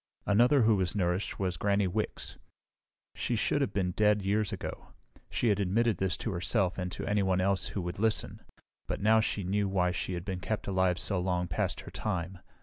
[0.25, 2.35] Another who was nourished was Granny Wicks.
[3.13, 4.87] She should have been dead years ago.
[5.29, 8.41] She had admitted this to herself and to anyone else who would listen,
[8.87, 12.39] but now she knew why she had been kept alive so long past her time.